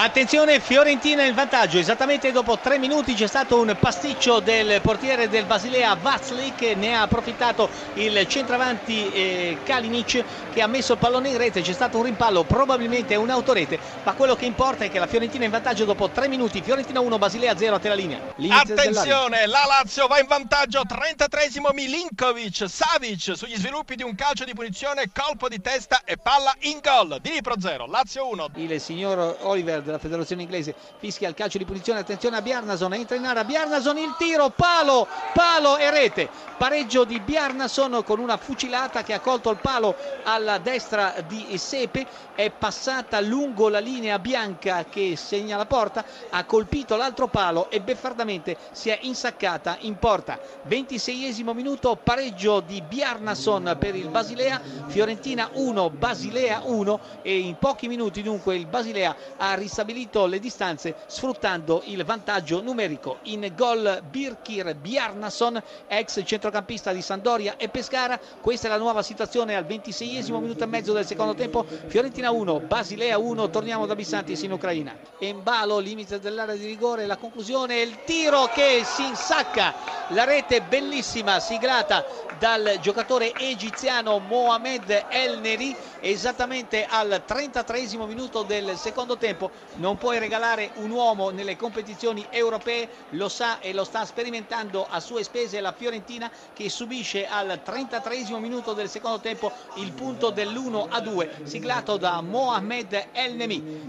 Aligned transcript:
Attenzione, 0.00 0.60
Fiorentina 0.60 1.24
in 1.24 1.34
vantaggio, 1.34 1.76
esattamente 1.76 2.30
dopo 2.30 2.56
tre 2.56 2.78
minuti 2.78 3.14
c'è 3.14 3.26
stato 3.26 3.60
un 3.60 3.76
pasticcio 3.80 4.38
del 4.38 4.80
portiere 4.80 5.28
del 5.28 5.44
Basilea 5.44 5.96
Vazlik, 6.00 6.76
ne 6.76 6.94
ha 6.94 7.02
approfittato 7.02 7.68
il 7.94 8.24
centravanti 8.28 9.10
eh, 9.10 9.58
Kalinic 9.64 10.24
che 10.52 10.62
ha 10.62 10.68
messo 10.68 10.92
il 10.92 10.98
pallone 10.98 11.30
in 11.30 11.36
rete, 11.36 11.62
c'è 11.62 11.72
stato 11.72 11.98
un 11.98 12.04
rimpallo, 12.04 12.44
probabilmente 12.44 13.16
un'autorete, 13.16 13.76
ma 14.04 14.12
quello 14.12 14.36
che 14.36 14.44
importa 14.44 14.84
è 14.84 14.88
che 14.88 15.00
la 15.00 15.08
Fiorentina 15.08 15.42
è 15.42 15.46
in 15.46 15.50
vantaggio 15.50 15.84
dopo 15.84 16.08
tre 16.10 16.28
minuti, 16.28 16.62
Fiorentina 16.62 17.00
1, 17.00 17.18
Basilea 17.18 17.56
0 17.56 17.74
a 17.74 17.78
te 17.80 17.88
la 17.88 17.94
linea. 17.94 18.20
L'inizio 18.36 18.74
Attenzione, 18.74 19.46
la 19.46 19.64
Lazio 19.66 20.06
va 20.06 20.20
in 20.20 20.28
vantaggio, 20.28 20.82
33esimo 20.82 21.74
Milinkovic, 21.74 22.68
Savic 22.68 23.36
sugli 23.36 23.56
sviluppi 23.56 23.96
di 23.96 24.04
un 24.04 24.14
calcio 24.14 24.44
di 24.44 24.54
punizione, 24.54 25.10
colpo 25.12 25.48
di 25.48 25.60
testa 25.60 26.02
e 26.04 26.16
palla 26.16 26.54
in 26.60 26.78
gol, 26.80 27.18
Dnipro 27.20 27.54
0, 27.58 27.86
Lazio 27.86 28.28
1. 28.28 28.50
Il 28.54 28.80
signor 28.80 29.38
Oliver 29.40 29.86
della 29.88 29.98
federazione 29.98 30.42
inglese 30.42 30.74
fischia 30.98 31.28
il 31.28 31.34
calcio 31.34 31.58
di 31.58 31.64
punizione. 31.64 32.00
Attenzione 32.00 32.36
a 32.36 32.42
Bjarnason 32.42 32.92
entra 32.94 33.16
in 33.16 33.24
area. 33.24 33.44
Bjarnason 33.44 33.96
il 33.98 34.14
tiro 34.16 34.50
palo 34.50 35.06
palo 35.32 35.76
e 35.78 35.90
rete 35.90 36.28
pareggio 36.58 37.04
di 37.04 37.20
Bjarnason 37.20 38.02
con 38.04 38.18
una 38.18 38.36
fucilata 38.36 39.04
che 39.04 39.14
ha 39.14 39.20
colto 39.20 39.48
il 39.50 39.58
palo 39.58 39.94
alla 40.24 40.58
destra 40.58 41.14
di 41.26 41.56
Sepe. 41.56 42.04
È 42.34 42.50
passata 42.50 43.20
lungo 43.20 43.68
la 43.68 43.78
linea 43.78 44.18
bianca 44.18 44.84
che 44.84 45.14
segna 45.16 45.56
la 45.56 45.66
porta. 45.66 46.04
Ha 46.30 46.44
colpito 46.44 46.96
l'altro 46.96 47.28
palo 47.28 47.70
e 47.70 47.80
beffardamente 47.80 48.56
si 48.72 48.90
è 48.90 48.98
insaccata 49.02 49.76
in 49.80 49.98
porta. 49.98 50.38
26esimo 50.68 51.54
minuto 51.54 51.96
pareggio 52.02 52.60
di 52.60 52.82
Bjarnason 52.82 53.76
per 53.78 53.94
il 53.94 54.08
Basilea. 54.08 54.60
Fiorentina 54.86 55.50
1 55.52 55.90
Basilea 55.90 56.62
1 56.64 57.00
e 57.22 57.38
in 57.38 57.56
pochi 57.56 57.86
minuti 57.86 58.20
dunque 58.22 58.56
il 58.56 58.66
Basilea 58.66 59.14
ha 59.36 59.54
ristabilito 59.54 60.26
le 60.26 60.40
distanze 60.40 60.96
sfruttando 61.06 61.82
il 61.84 62.04
vantaggio 62.04 62.60
numerico. 62.60 63.18
In 63.22 63.52
gol 63.54 64.02
Birkir 64.10 64.74
Bjarnason, 64.74 65.62
ex 65.86 66.22
centrocampista 66.48 66.92
di 66.92 67.02
Sandoria 67.02 67.56
e 67.56 67.68
Pescara. 67.68 68.18
Questa 68.40 68.66
è 68.66 68.70
la 68.70 68.78
nuova 68.78 69.02
situazione 69.02 69.54
al 69.54 69.64
26esimo 69.64 70.40
minuto 70.40 70.64
e 70.64 70.66
mezzo 70.66 70.92
del 70.92 71.06
secondo 71.06 71.34
tempo. 71.34 71.64
Fiorentina 71.86 72.30
1, 72.30 72.60
Basilea 72.60 73.18
1. 73.18 73.50
Torniamo 73.50 73.86
da 73.86 73.94
Bissantis 73.94 74.42
in 74.42 74.52
Ucraina. 74.52 74.96
Embalo, 75.18 75.78
limite 75.78 76.18
dell'area 76.18 76.54
di 76.54 76.66
rigore, 76.66 77.06
la 77.06 77.16
conclusione, 77.16 77.80
il 77.80 78.02
tiro 78.04 78.46
che 78.52 78.82
si 78.84 79.06
insacca. 79.06 79.97
La 80.12 80.24
rete 80.24 80.62
bellissima, 80.62 81.38
siglata 81.38 82.02
dal 82.38 82.78
giocatore 82.80 83.34
egiziano 83.34 84.18
Mohamed 84.20 85.04
El 85.10 85.38
Neri 85.40 85.76
esattamente 86.00 86.86
al 86.88 87.22
33 87.26 87.88
minuto 88.06 88.42
del 88.42 88.78
secondo 88.78 89.18
tempo. 89.18 89.50
Non 89.74 89.98
puoi 89.98 90.18
regalare 90.18 90.70
un 90.76 90.90
uomo 90.92 91.28
nelle 91.28 91.56
competizioni 91.56 92.26
europee 92.30 92.88
lo 93.10 93.28
sa 93.28 93.58
e 93.58 93.74
lo 93.74 93.84
sta 93.84 94.06
sperimentando 94.06 94.86
a 94.88 94.98
sue 95.00 95.22
spese 95.24 95.60
la 95.60 95.72
Fiorentina 95.72 96.30
che 96.54 96.70
subisce 96.70 97.26
al 97.26 97.60
33 97.62 98.24
minuto 98.38 98.72
del 98.72 98.88
secondo 98.88 99.20
tempo 99.20 99.52
il 99.74 99.92
punto 99.92 100.30
dell'1 100.30 100.86
a 100.88 101.00
2 101.00 101.40
siglato 101.44 101.98
da 101.98 102.22
Mohamed 102.22 103.08
El 103.12 103.34
Nemi 103.34 103.86